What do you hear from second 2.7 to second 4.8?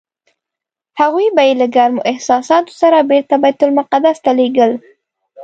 سره بېرته بیت المقدس ته لېږل.